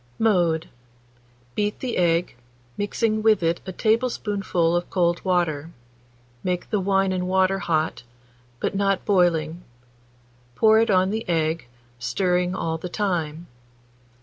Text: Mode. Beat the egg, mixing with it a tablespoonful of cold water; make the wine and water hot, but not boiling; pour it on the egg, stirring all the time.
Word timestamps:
Mode. 0.17 0.67
Beat 1.53 1.77
the 1.79 1.95
egg, 1.95 2.35
mixing 2.75 3.21
with 3.21 3.43
it 3.43 3.61
a 3.67 3.71
tablespoonful 3.71 4.75
of 4.75 4.89
cold 4.89 5.23
water; 5.23 5.69
make 6.43 6.71
the 6.71 6.79
wine 6.79 7.11
and 7.11 7.27
water 7.27 7.59
hot, 7.59 8.01
but 8.59 8.73
not 8.73 9.05
boiling; 9.05 9.63
pour 10.55 10.79
it 10.79 10.89
on 10.89 11.11
the 11.11 11.23
egg, 11.29 11.67
stirring 11.99 12.55
all 12.55 12.79
the 12.79 12.89
time. 12.89 13.45